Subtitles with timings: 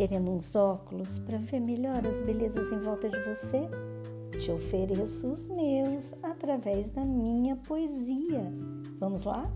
[0.00, 3.68] querendo uns óculos para ver melhor as belezas em volta de você?
[4.38, 8.50] Te ofereço os meus através da minha poesia.
[8.98, 9.46] Vamos lá?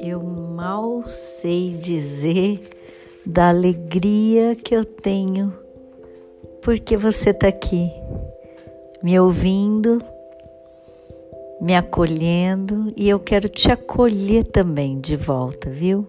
[0.00, 2.70] Eu mal sei dizer
[3.26, 5.52] da alegria que eu tenho
[6.62, 7.92] porque você está aqui
[9.04, 10.02] me ouvindo,
[11.60, 16.08] me acolhendo e eu quero te acolher também de volta, viu?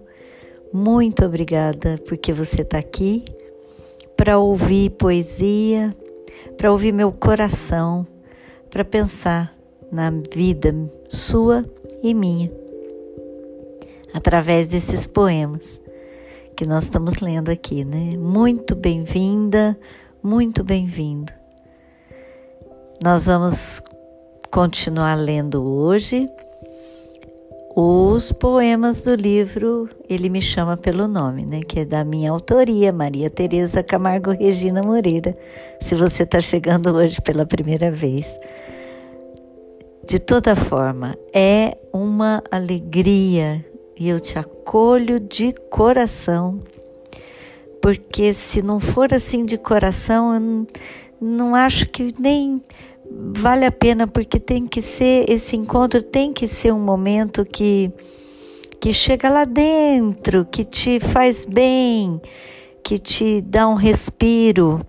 [0.72, 3.26] Muito obrigada porque você está aqui
[4.16, 5.94] para ouvir poesia,
[6.55, 8.08] para ouvir meu coração,
[8.70, 9.53] para pensar
[9.91, 10.73] na vida
[11.09, 11.66] sua
[12.02, 12.50] e minha,
[14.14, 15.81] através desses poemas
[16.55, 18.16] que nós estamos lendo aqui, né?
[18.17, 19.77] Muito bem-vinda,
[20.23, 21.45] muito bem-vindo.
[23.04, 23.82] Nós vamos
[24.50, 26.30] continuar lendo hoje
[27.76, 31.62] os poemas do livro Ele Me Chama Pelo Nome, né?
[31.62, 35.38] Que é da minha autoria, Maria Tereza Camargo Regina Moreira,
[35.82, 38.40] se você está chegando hoje pela primeira vez.
[40.08, 43.64] De toda forma, é uma alegria
[44.00, 46.64] e eu te acolho de coração
[47.86, 50.68] porque se não for assim de coração, eu não,
[51.19, 52.61] não acho que nem
[53.38, 57.91] vale a pena, porque tem que ser esse encontro tem que ser um momento que
[58.80, 62.21] que chega lá dentro, que te faz bem,
[62.83, 64.86] que te dá um respiro,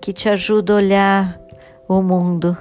[0.00, 1.40] que te ajuda a olhar
[1.88, 2.56] o mundo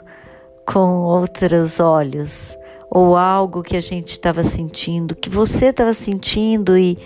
[0.63, 2.55] com outros olhos,
[2.89, 6.97] ou algo que a gente estava sentindo, que você estava sentindo e,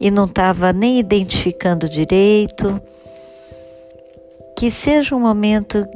[0.00, 2.80] e não estava nem identificando direito.
[4.56, 5.86] Que seja um momento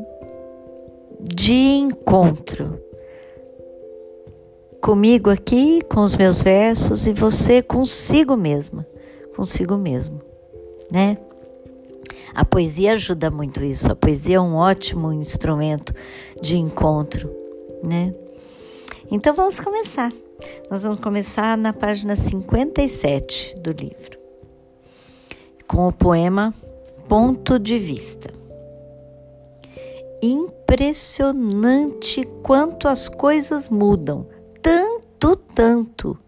[1.21, 2.79] de encontro
[4.81, 8.87] comigo aqui, com os meus versos e você consigo mesma,
[9.37, 10.21] consigo mesmo,
[10.91, 11.19] né?
[12.35, 13.91] A poesia ajuda muito isso.
[13.91, 15.93] A poesia é um ótimo instrumento
[16.41, 17.31] de encontro,
[17.83, 18.15] né?
[19.11, 20.13] Então vamos começar.
[20.71, 24.19] Nós vamos começar na página 57 do livro,
[25.69, 26.55] com o poema
[27.09, 28.40] Ponto de Vista.
[30.23, 34.27] Impressionante quanto as coisas mudam,
[34.61, 36.19] tanto, tanto,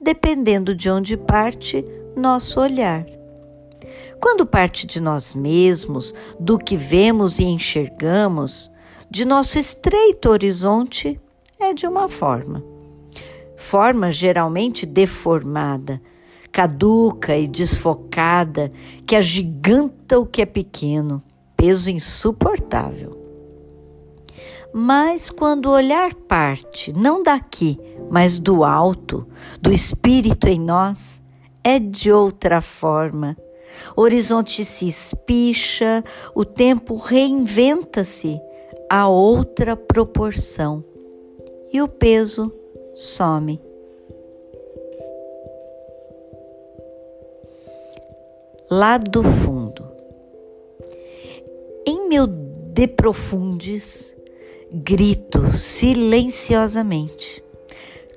[0.00, 1.84] dependendo de onde parte
[2.16, 3.06] nosso olhar.
[4.20, 8.68] Quando parte de nós mesmos, do que vemos e enxergamos,
[9.08, 11.20] de nosso estreito horizonte,
[11.60, 12.64] é de uma forma.
[13.56, 16.02] Forma geralmente deformada,
[16.50, 18.72] caduca e desfocada,
[19.06, 21.22] que agiganta o que é pequeno,
[21.56, 23.25] peso insuportável.
[24.72, 27.78] Mas quando o olhar parte, não daqui,
[28.10, 29.26] mas do alto,
[29.60, 31.22] do espírito em nós,
[31.64, 33.36] é de outra forma.
[33.96, 36.04] O horizonte se espicha,
[36.34, 38.40] o tempo reinventa-se
[38.88, 40.84] a outra proporção
[41.72, 42.52] e o peso
[42.94, 43.60] some.
[48.70, 49.84] Lá do fundo.
[51.86, 54.15] Em meu de profundis,
[54.82, 57.42] grito silenciosamente.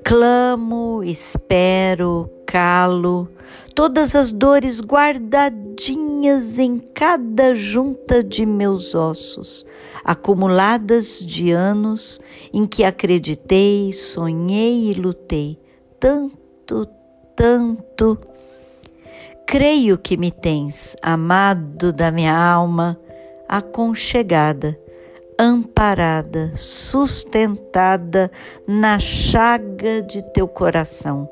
[0.04, 3.30] Clamo, espero, calo,
[3.74, 9.66] todas as dores guardadinhas em cada junta de meus ossos,
[10.04, 12.20] acumuladas de anos
[12.52, 15.58] em que acreditei, sonhei e lutei
[16.00, 16.86] tanto,
[17.36, 18.18] tanto.
[19.46, 23.00] Creio que me tens, amado da minha alma,
[23.48, 24.78] aconchegada
[25.40, 28.30] amparada, sustentada
[28.68, 31.30] na chaga de teu coração.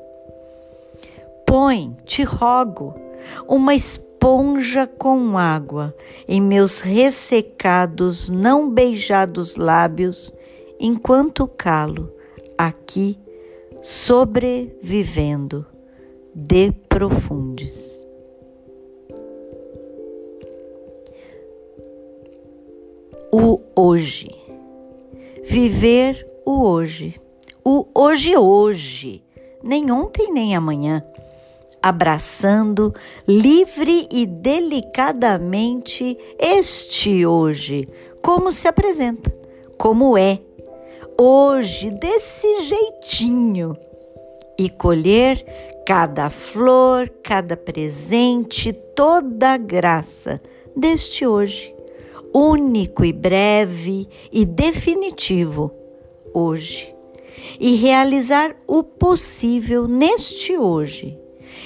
[1.44, 2.94] Põe, te rogo,
[3.46, 5.94] uma esponja com água
[6.26, 10.32] em meus ressecados, não beijados lábios,
[10.80, 12.10] enquanto calo
[12.56, 13.18] aqui,
[13.82, 15.66] sobrevivendo
[16.34, 17.98] de profundes.
[23.30, 24.28] o hoje.
[25.44, 27.20] Viver o hoje.
[27.64, 29.22] O hoje hoje,
[29.62, 31.04] nem ontem nem amanhã.
[31.80, 32.92] Abraçando
[33.26, 37.88] livre e delicadamente este hoje,
[38.20, 39.32] como se apresenta,
[39.76, 40.40] como é,
[41.16, 43.76] hoje, desse jeitinho.
[44.58, 45.44] E colher
[45.86, 50.42] cada flor, cada presente, toda a graça
[50.74, 51.77] deste hoje
[52.34, 55.72] único e breve e definitivo
[56.32, 56.94] hoje,
[57.58, 61.18] e realizar o possível neste hoje,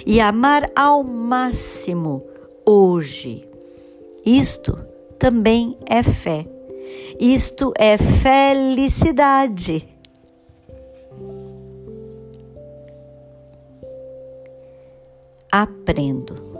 [0.07, 2.25] e amar ao máximo
[2.65, 3.47] hoje.
[4.25, 4.79] Isto
[5.19, 6.47] também é fé.
[7.19, 9.89] Isto é felicidade.
[15.51, 16.53] Aprendo.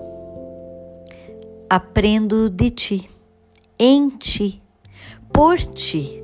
[1.69, 3.11] Aprendo de ti,
[3.85, 4.63] em ti,
[5.33, 6.23] por ti,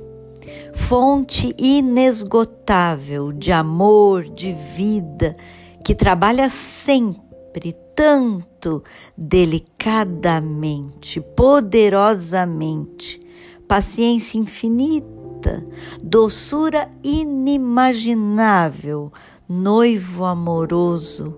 [0.73, 5.35] fonte inesgotável de amor, de vida,
[5.83, 8.81] que trabalha sempre tanto
[9.17, 13.19] delicadamente, poderosamente,
[13.67, 15.61] paciência infinita,
[16.01, 19.11] doçura inimaginável,
[19.49, 21.35] noivo amoroso,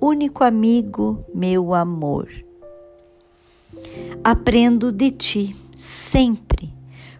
[0.00, 2.30] único amigo, meu amor.
[4.22, 6.72] Aprendo de ti sempre,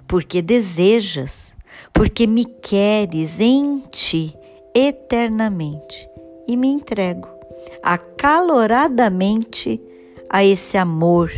[0.07, 1.55] porque desejas,
[1.93, 4.37] porque me queres em ti
[4.75, 6.09] eternamente
[6.47, 7.41] e me entrego
[7.83, 9.81] acaloradamente
[10.29, 11.31] a esse amor,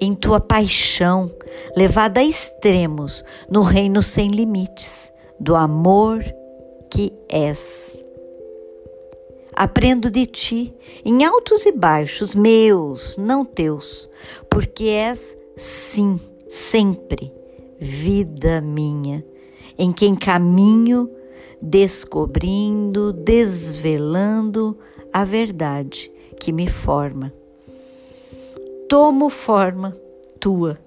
[0.00, 1.30] em tua paixão,
[1.76, 6.24] levada a extremos no reino sem limites do amor
[6.90, 8.01] que és.
[9.54, 14.08] Aprendo de ti em altos e baixos, meus, não teus,
[14.48, 16.18] porque és, sim,
[16.48, 17.32] sempre,
[17.78, 19.24] vida minha,
[19.78, 21.10] em quem caminho,
[21.60, 24.78] descobrindo, desvelando
[25.12, 26.10] a verdade
[26.40, 27.32] que me forma.
[28.88, 29.96] Tomo forma
[30.40, 30.78] tua,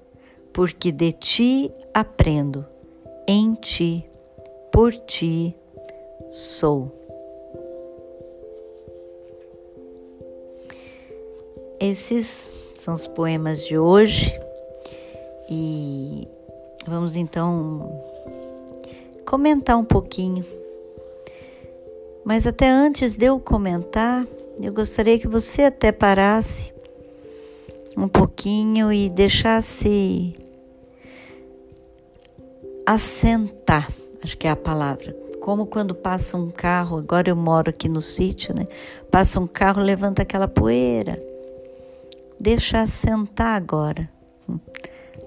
[0.51, 2.65] porque de ti aprendo,
[3.27, 4.09] em ti,
[4.71, 5.55] por ti
[6.31, 7.04] sou.
[11.79, 14.37] Esses são os poemas de hoje
[15.49, 16.27] e
[16.87, 18.01] vamos então
[19.25, 20.45] comentar um pouquinho
[22.25, 24.25] mas até antes de eu comentar,
[24.59, 26.73] eu gostaria que você até parasse
[27.95, 30.33] um pouquinho e deixasse
[32.83, 33.87] assentar,
[34.23, 35.15] acho que é a palavra.
[35.39, 38.65] Como quando passa um carro, agora eu moro aqui no sítio, né?
[39.11, 41.21] Passa um carro, levanta aquela poeira.
[42.45, 44.07] Deixa assentar agora.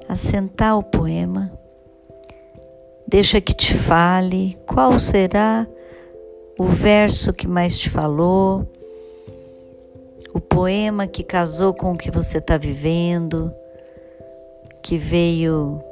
[0.09, 1.53] Assentar o poema.
[3.09, 5.67] Deixa que te fale qual será
[6.57, 8.73] o verso que mais te falou,
[10.33, 13.53] o poema que casou com o que você está vivendo,
[14.81, 15.83] que veio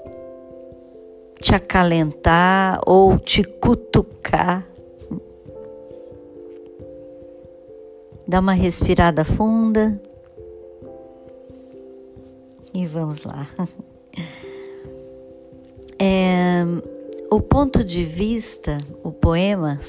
[1.41, 4.65] te acalentar ou te cutucar.
[8.29, 10.01] Dá uma respirada funda
[12.83, 13.47] e vamos lá.
[15.99, 16.63] É,
[17.31, 19.81] o ponto de vista, o poema,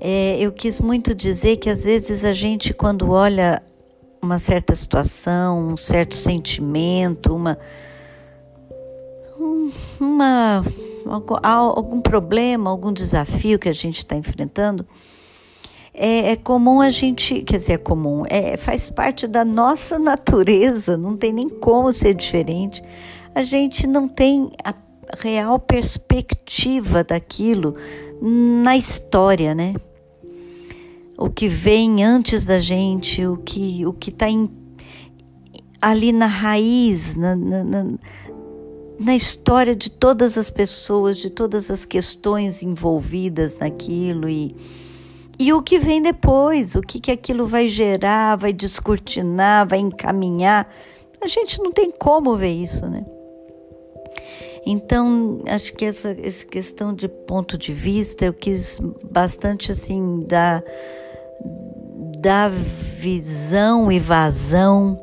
[0.00, 3.62] é, eu quis muito dizer que às vezes a gente, quando olha
[4.20, 7.56] uma certa situação, um certo sentimento, uma,
[10.00, 10.64] uma
[11.44, 14.84] algum problema, algum desafio que a gente está enfrentando,
[15.98, 20.94] é, é, comum a gente, quer dizer, é comum, é, faz parte da nossa natureza,
[20.94, 22.82] não tem nem como ser diferente.
[23.34, 24.74] A gente não tem a
[25.18, 27.76] real perspectiva daquilo
[28.20, 29.74] na história, né?
[31.18, 34.26] O que vem antes da gente, o que o que está
[35.80, 37.86] ali na raiz, na, na, na,
[38.98, 44.54] na história de todas as pessoas, de todas as questões envolvidas naquilo e
[45.38, 50.68] e o que vem depois, o que, que aquilo vai gerar, vai descortinar, vai encaminhar.
[51.20, 53.04] A gente não tem como ver isso, né?
[54.64, 60.62] Então, acho que essa, essa questão de ponto de vista, eu quis bastante assim dar,
[62.20, 65.00] dar visão e vazão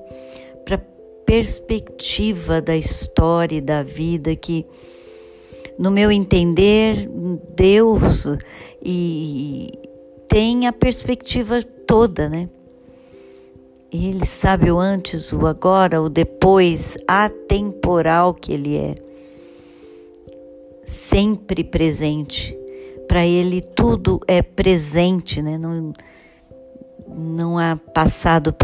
[0.66, 0.78] para
[1.26, 4.66] perspectiva da história e da vida que
[5.80, 7.10] no meu entender,
[7.56, 8.28] Deus
[8.84, 9.83] e
[10.34, 12.50] tem a perspectiva toda, né?
[13.92, 18.96] Ele sabe o antes, o agora, o depois, atemporal que ele é
[20.84, 22.58] sempre presente.
[23.08, 25.60] Para ele tudo é presente, né?
[25.60, 25.94] Não,
[27.08, 28.56] não há passado,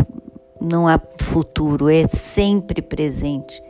[0.60, 3.62] não há futuro, é sempre presente.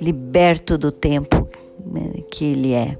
[0.00, 1.48] Liberto do tempo
[1.84, 2.96] né, que ele é.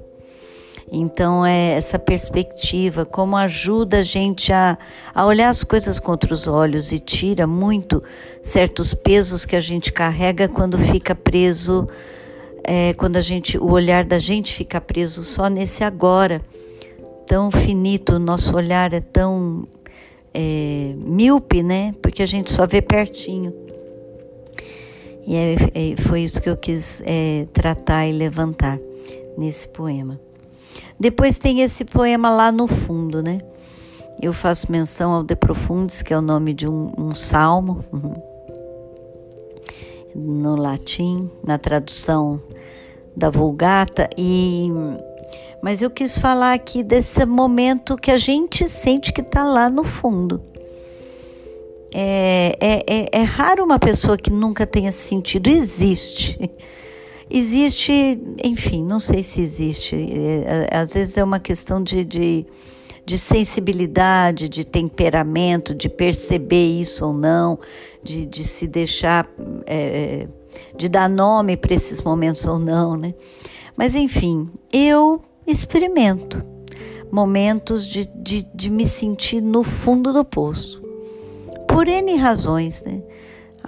[0.89, 4.77] Então, é essa perspectiva, como ajuda a gente a,
[5.13, 8.01] a olhar as coisas com outros olhos e tira muito
[8.41, 11.87] certos pesos que a gente carrega quando fica preso,
[12.63, 16.41] é, quando a gente, o olhar da gente fica preso só nesse agora.
[17.25, 19.67] Tão finito, o nosso olhar é tão
[20.33, 21.93] é, míope, né?
[22.01, 23.53] Porque a gente só vê pertinho.
[25.25, 28.79] E é, é, foi isso que eu quis é, tratar e levantar
[29.37, 30.17] nesse poema.
[30.99, 33.39] Depois tem esse poema lá no fundo, né?
[34.21, 38.15] Eu faço menção ao De Profundis, que é o nome de um, um salmo, uhum.
[40.15, 42.41] no latim, na tradução
[43.15, 44.71] da Vulgata, e
[45.61, 49.83] mas eu quis falar aqui desse momento que a gente sente que está lá no
[49.83, 50.41] fundo.
[51.93, 56.39] É, é, é, é, raro uma pessoa que nunca tenha sentido, existe.
[57.29, 59.95] Existe, enfim, não sei se existe.
[59.95, 62.45] É, às vezes é uma questão de, de,
[63.05, 67.59] de, sensibilidade, de temperamento, de perceber isso ou não,
[68.01, 69.29] de, de se deixar,
[69.65, 70.27] é,
[70.75, 73.13] de dar nome para esses momentos ou não, né?
[73.75, 76.43] Mas enfim, eu experimento
[77.11, 80.81] momentos de, de, de me sentir no fundo do poço.
[81.67, 83.01] Por N razões, né?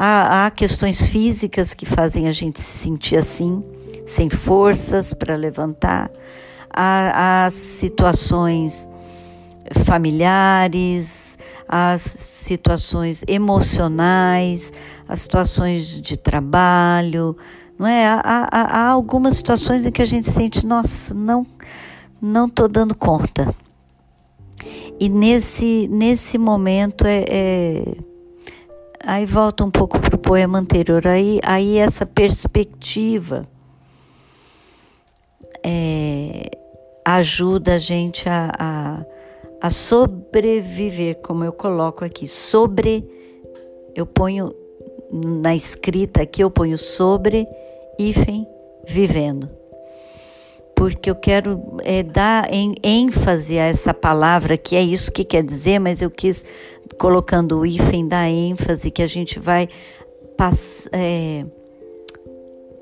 [0.02, 3.62] Há, há questões físicas que fazem a gente se sentir assim,
[4.08, 6.10] sem forças para levantar.
[6.70, 8.90] Há, há situações
[9.84, 11.38] familiares,
[11.68, 14.72] as situações emocionais,
[15.06, 17.36] as situações de trabalho,
[17.78, 18.08] não é?
[18.08, 21.46] Há, há, há, algumas situações em que a gente sente, nossa, não,
[22.22, 23.54] não estou dando conta.
[24.98, 28.09] E nesse, nesse momento é, é
[29.04, 31.08] Aí volta um pouco para o poema anterior.
[31.08, 33.48] Aí, aí essa perspectiva
[35.64, 36.52] é,
[37.06, 39.06] ajuda a gente a, a,
[39.62, 42.28] a, sobreviver, como eu coloco aqui.
[42.28, 43.08] Sobre,
[43.96, 44.54] eu ponho
[45.12, 47.48] na escrita aqui, eu ponho sobre,
[47.98, 48.46] hífen,
[48.88, 49.59] vivendo.
[50.80, 52.48] Porque eu quero é, dar
[52.82, 56.46] ênfase a essa palavra, que é isso que quer dizer, mas eu quis
[56.98, 59.68] colocando o hífen da ênfase que a gente vai
[60.38, 61.46] pass, é,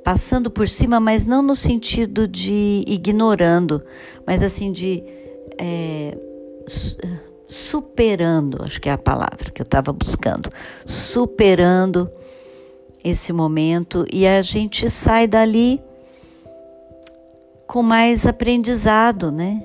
[0.04, 3.82] passando por cima, mas não no sentido de ignorando,
[4.27, 5.04] mas assim de
[5.60, 6.16] é,
[7.48, 10.51] superando, acho que é a palavra que eu estava buscando,
[10.86, 12.08] superando
[13.04, 15.82] esse momento e a gente sai dali
[17.67, 19.62] com mais aprendizado, né?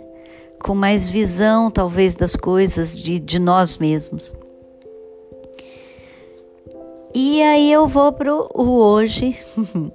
[0.63, 4.35] Com mais visão, talvez, das coisas, de, de nós mesmos.
[7.15, 9.39] E aí eu vou para o hoje.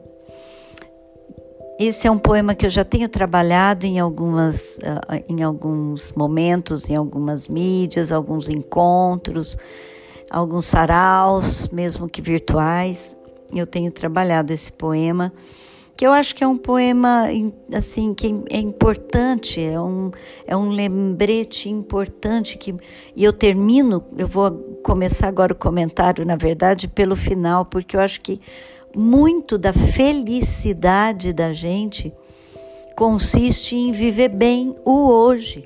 [1.79, 6.89] Esse é um poema que eu já tenho trabalhado em, algumas, uh, em alguns momentos,
[6.89, 9.57] em algumas mídias, alguns encontros,
[10.29, 13.15] alguns saraus, mesmo que virtuais.
[13.53, 15.31] Eu tenho trabalhado esse poema
[15.97, 17.27] que eu acho que é um poema
[17.73, 20.11] assim que é importante, é um,
[20.45, 22.75] é um lembrete importante que
[23.15, 24.51] e eu termino, eu vou
[24.83, 28.39] começar agora o comentário, na verdade, pelo final, porque eu acho que
[28.95, 32.13] muito da felicidade da gente
[32.95, 35.63] consiste em viver bem o hoje,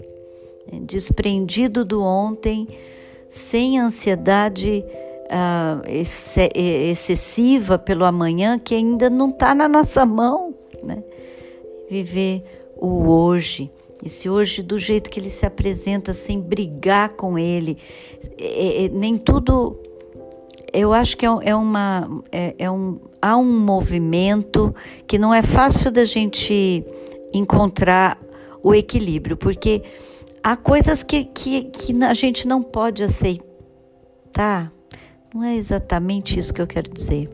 [0.72, 0.80] né?
[0.82, 2.70] desprendido do ontem,
[3.28, 4.84] sem ansiedade
[5.32, 5.82] uh,
[6.54, 11.04] excessiva pelo amanhã que ainda não está na nossa mão, né?
[11.90, 12.44] Viver
[12.78, 13.72] o hoje,
[14.04, 17.78] esse hoje do jeito que ele se apresenta, sem brigar com ele,
[18.38, 19.80] é, é, nem tudo.
[20.74, 24.74] Eu acho que é, é uma é, é, um há um movimento
[25.06, 26.84] que não é fácil da gente
[27.34, 28.18] encontrar
[28.64, 29.84] o equilíbrio, porque
[30.42, 34.72] há coisas que, que, que a gente não pode aceitar
[35.34, 37.30] não é exatamente isso que eu quero dizer.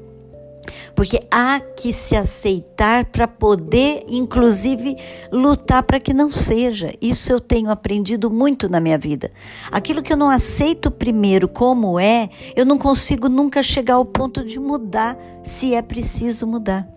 [0.93, 4.97] Porque há que se aceitar para poder, inclusive,
[5.31, 6.93] lutar para que não seja.
[7.01, 9.31] Isso eu tenho aprendido muito na minha vida.
[9.71, 14.43] Aquilo que eu não aceito primeiro como é, eu não consigo nunca chegar ao ponto
[14.43, 16.96] de mudar, se é preciso mudar.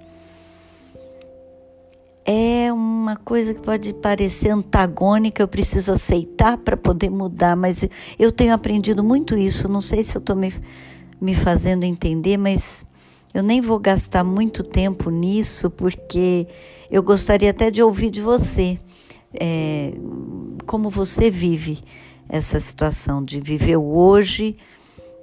[2.25, 7.87] É uma coisa que pode parecer antagônica, eu preciso aceitar para poder mudar, mas
[8.19, 9.69] eu tenho aprendido muito isso.
[9.69, 10.53] Não sei se eu estou me
[11.21, 12.85] me fazendo entender, mas
[13.35, 16.47] eu nem vou gastar muito tempo nisso, porque
[16.91, 18.81] eu gostaria até de ouvir de você
[19.39, 19.93] é,
[20.67, 21.83] como você vive
[22.29, 24.57] essa situação de viver o hoje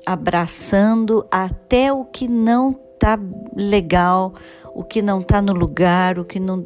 [0.06, 3.20] abraçando até o que não está tá
[3.56, 4.34] legal,
[4.77, 6.63] o que não tá no lugar, o que não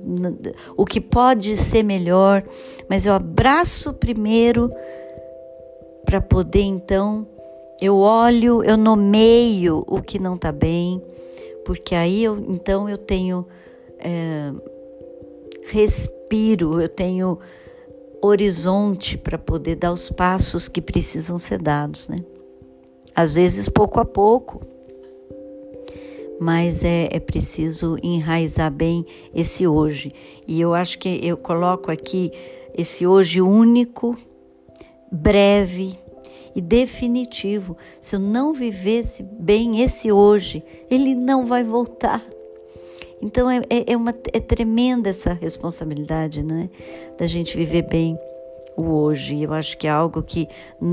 [0.75, 2.43] o que pode ser melhor,
[2.89, 4.69] mas eu abraço primeiro
[6.03, 7.25] para poder então
[7.81, 11.01] eu olho, eu nomeio o que não tá bem,
[11.63, 13.47] porque aí eu então eu tenho
[13.97, 14.51] é,
[15.67, 17.39] respiro, eu tenho
[18.21, 22.17] horizonte para poder dar os passos que precisam ser dados, né?
[23.15, 24.61] Às vezes pouco a pouco,
[26.41, 30.11] mas é, é preciso enraizar bem esse hoje.
[30.47, 32.31] E eu acho que eu coloco aqui
[32.75, 34.17] esse hoje único,
[35.11, 35.99] breve
[36.55, 37.77] e definitivo.
[38.01, 42.25] Se eu não vivesse bem esse hoje, ele não vai voltar.
[43.21, 46.71] Então é, é, é, uma, é tremenda essa responsabilidade, né?
[47.19, 48.17] Da gente viver bem
[48.75, 49.43] o hoje.
[49.43, 50.47] Eu acho que é algo que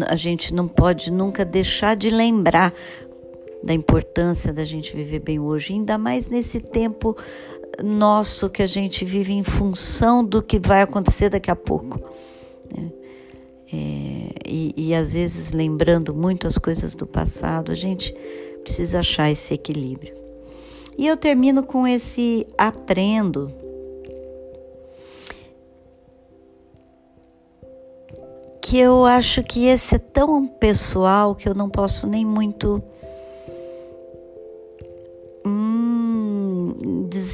[0.08, 2.70] a gente não pode nunca deixar de lembrar
[3.62, 7.16] da importância da gente viver bem hoje, ainda mais nesse tempo
[7.82, 12.00] nosso que a gente vive em função do que vai acontecer daqui a pouco.
[12.74, 12.90] Né?
[13.72, 18.14] É, e, e às vezes lembrando muito as coisas do passado, a gente
[18.62, 20.14] precisa achar esse equilíbrio.
[20.96, 23.52] E eu termino com esse aprendo.
[28.60, 32.82] Que eu acho que esse é tão pessoal que eu não posso nem muito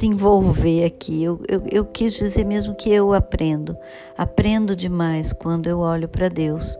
[0.05, 1.23] desenvolver aqui.
[1.23, 3.75] Eu, eu, eu quis dizer mesmo que eu aprendo.
[4.17, 6.77] Aprendo demais quando eu olho para Deus,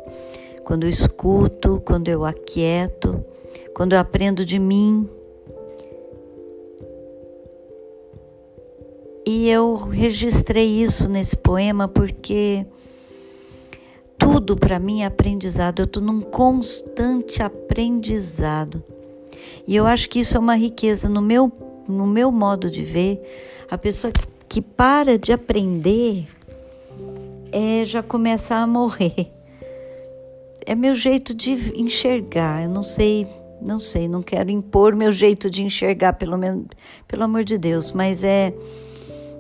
[0.64, 3.24] quando eu escuto, quando eu aquieto,
[3.74, 5.10] quando eu aprendo de mim
[9.28, 12.64] E eu registrei isso nesse poema porque
[14.20, 18.84] tudo para mim é aprendizado, eu estou num constante aprendizado.
[19.68, 21.52] E eu acho que isso é uma riqueza no meu,
[21.88, 23.22] no meu modo de ver.
[23.70, 24.12] A pessoa
[24.48, 26.28] que para de aprender
[27.52, 29.32] é, já começa a morrer.
[30.66, 32.64] É meu jeito de enxergar.
[32.64, 33.28] Eu não sei,
[33.62, 36.66] não sei, não quero impor meu jeito de enxergar, pelo menos,
[37.08, 38.54] pelo amor de Deus, mas é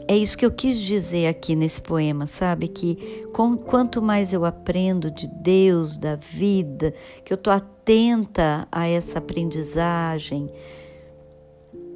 [0.07, 2.67] é isso que eu quis dizer aqui nesse poema, sabe?
[2.67, 6.93] Que com, quanto mais eu aprendo de Deus, da vida,
[7.23, 10.47] que eu estou atenta a essa aprendizagem,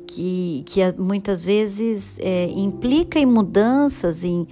[0.09, 4.47] que, que muitas vezes é, implica em mudanças, em,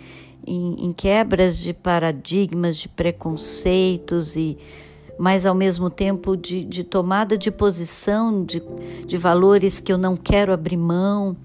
[0.45, 4.57] em, em quebras de paradigmas, de preconceitos e
[5.19, 8.61] mas ao mesmo tempo de, de tomada de posição de,
[9.07, 11.35] de valores que eu não quero abrir mão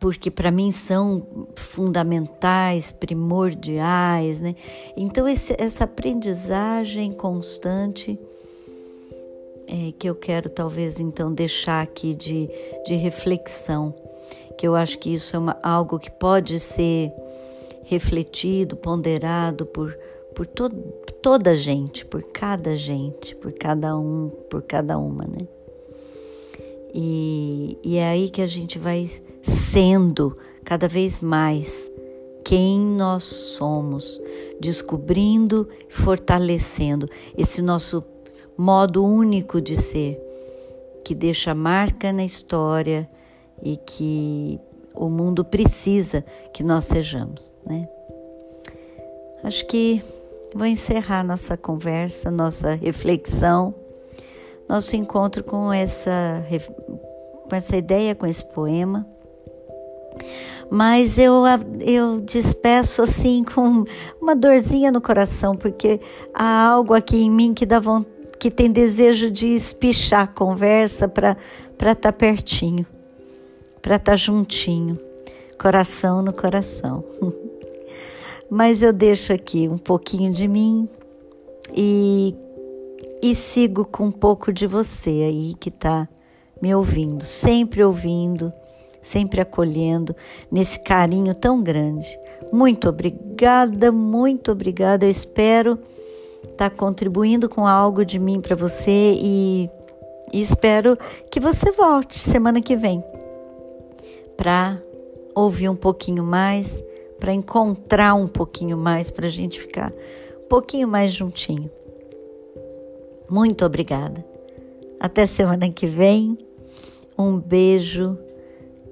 [0.00, 4.56] porque para mim são fundamentais, primordiais, né?
[4.96, 8.18] Então esse, essa aprendizagem constante
[9.68, 12.48] é, que eu quero talvez então deixar aqui de,
[12.86, 13.94] de reflexão,
[14.56, 17.12] que eu acho que isso é uma, algo que pode ser
[17.84, 19.96] refletido, ponderado por,
[20.34, 20.70] por to,
[21.22, 25.46] toda a gente, por cada gente, por cada um, por cada uma, né?
[26.94, 29.06] E, e é aí que a gente vai
[29.42, 31.92] sendo cada vez mais
[32.44, 34.20] quem nós somos,
[34.58, 38.02] descobrindo fortalecendo esse nosso
[38.58, 40.20] modo único de ser,
[41.04, 43.08] que deixa marca na história
[43.62, 44.60] e que
[44.94, 47.88] o mundo precisa que nós sejamos, né?
[49.44, 50.02] Acho que
[50.54, 53.74] vou encerrar nossa conversa, nossa reflexão
[54.68, 56.44] nosso encontro com essa,
[57.48, 59.06] com essa ideia, com esse poema.
[60.70, 61.44] Mas eu,
[61.80, 63.84] eu despeço assim com
[64.20, 65.98] uma dorzinha no coração, porque
[66.34, 71.08] há algo aqui em mim que dá vontade, que tem desejo de espichar a conversa
[71.08, 71.36] para
[71.72, 72.86] estar tá pertinho,
[73.82, 74.98] para estar tá juntinho,
[75.60, 77.04] coração no coração.
[78.50, 80.88] Mas eu deixo aqui um pouquinho de mim
[81.74, 82.34] e
[83.22, 86.08] e sigo com um pouco de você aí que está
[86.62, 88.52] me ouvindo, sempre ouvindo,
[89.02, 90.14] sempre acolhendo
[90.50, 92.06] nesse carinho tão grande.
[92.52, 95.04] Muito obrigada, muito obrigada.
[95.04, 95.78] Eu espero
[96.58, 99.70] estar tá contribuindo com algo de mim para você e,
[100.32, 100.98] e espero
[101.30, 103.02] que você volte semana que vem
[104.36, 104.82] para
[105.36, 106.82] ouvir um pouquinho mais,
[107.20, 109.92] para encontrar um pouquinho mais, para a gente ficar
[110.44, 111.70] um pouquinho mais juntinho.
[113.30, 114.24] Muito obrigada.
[114.98, 116.36] Até semana que vem.
[117.16, 118.16] Um beijo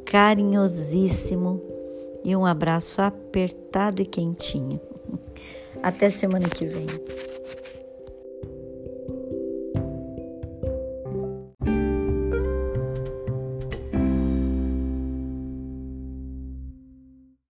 [0.04, 1.62] carinhosíssimo
[2.24, 4.80] e um abraço apertado e quentinho.
[5.82, 6.86] Até semana que vem.